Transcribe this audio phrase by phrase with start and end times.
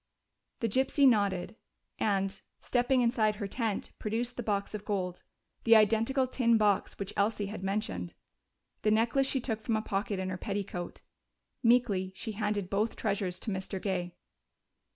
[0.61, 1.57] The gypsy nodded
[1.99, 5.21] and, stepping inside her tent, produced the box of gold.
[5.63, 8.15] The identical tin box which Elsie had mentioned.
[8.81, 11.01] The necklace she took from a pocket in her petticoat.
[11.61, 13.79] Meekly she handed both treasures to Mr.
[13.79, 14.15] Gay.